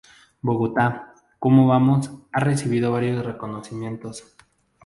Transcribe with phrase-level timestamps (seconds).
[0.41, 0.85] Bogotá
[1.37, 4.35] Cómo Vamos ha recibido varios reconocimientos.